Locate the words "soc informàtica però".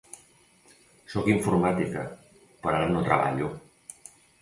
1.15-2.83